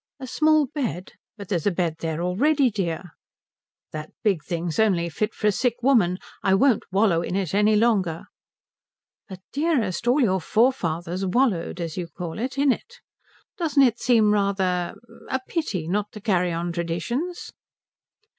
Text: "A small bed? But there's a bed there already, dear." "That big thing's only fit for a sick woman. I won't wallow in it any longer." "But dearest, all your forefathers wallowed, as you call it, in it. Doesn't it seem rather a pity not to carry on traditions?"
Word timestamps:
"A 0.19 0.25
small 0.25 0.65
bed? 0.65 1.11
But 1.37 1.47
there's 1.49 1.67
a 1.67 1.71
bed 1.71 1.97
there 1.99 2.23
already, 2.23 2.71
dear." 2.71 3.11
"That 3.91 4.09
big 4.23 4.43
thing's 4.43 4.79
only 4.79 5.09
fit 5.09 5.35
for 5.35 5.45
a 5.45 5.51
sick 5.51 5.75
woman. 5.83 6.17
I 6.41 6.55
won't 6.55 6.91
wallow 6.91 7.21
in 7.21 7.35
it 7.35 7.53
any 7.53 7.75
longer." 7.75 8.23
"But 9.29 9.41
dearest, 9.53 10.07
all 10.07 10.19
your 10.19 10.41
forefathers 10.41 11.23
wallowed, 11.23 11.79
as 11.79 11.97
you 11.97 12.07
call 12.07 12.39
it, 12.39 12.57
in 12.57 12.71
it. 12.71 12.95
Doesn't 13.59 13.83
it 13.83 13.99
seem 13.99 14.31
rather 14.33 14.95
a 15.29 15.39
pity 15.47 15.87
not 15.87 16.11
to 16.13 16.19
carry 16.19 16.51
on 16.51 16.71
traditions?" 16.71 17.51